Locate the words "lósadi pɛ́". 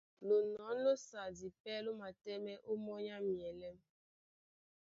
0.83-1.83